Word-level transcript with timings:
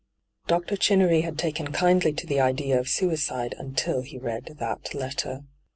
Dr. 0.47 0.77
Chinnery 0.77 1.21
had 1.21 1.37
taken 1.37 1.71
kindly 1.71 2.11
to 2.11 2.25
the 2.25 2.39
idea 2.41 2.79
of 2.79 2.89
suicide 2.89 3.53
until 3.59 4.01
he 4.01 4.17
read 4.17 4.55
that 4.57 4.95
letter. 4.95 5.43